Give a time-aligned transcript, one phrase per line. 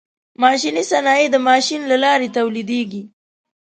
[0.41, 3.03] ماشیني صنایع د ماشین له لارې تولیدیږي.